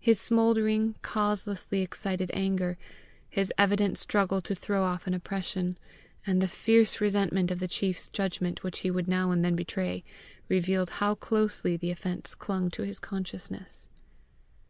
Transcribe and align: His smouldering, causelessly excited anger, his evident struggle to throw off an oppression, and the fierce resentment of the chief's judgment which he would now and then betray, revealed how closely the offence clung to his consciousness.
His 0.00 0.20
smouldering, 0.20 0.96
causelessly 1.00 1.80
excited 1.80 2.30
anger, 2.34 2.76
his 3.30 3.50
evident 3.56 3.96
struggle 3.96 4.42
to 4.42 4.54
throw 4.54 4.84
off 4.84 5.06
an 5.06 5.14
oppression, 5.14 5.78
and 6.26 6.42
the 6.42 6.46
fierce 6.46 7.00
resentment 7.00 7.50
of 7.50 7.58
the 7.58 7.66
chief's 7.68 8.08
judgment 8.08 8.62
which 8.62 8.80
he 8.80 8.90
would 8.90 9.08
now 9.08 9.30
and 9.30 9.42
then 9.42 9.56
betray, 9.56 10.04
revealed 10.46 10.90
how 11.00 11.14
closely 11.14 11.78
the 11.78 11.90
offence 11.90 12.34
clung 12.34 12.68
to 12.72 12.82
his 12.82 12.98
consciousness. 13.00 13.88